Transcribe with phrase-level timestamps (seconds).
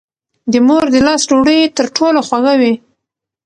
[0.51, 2.73] د مور د لاس ډوډۍ تر ټولو خوږه وي.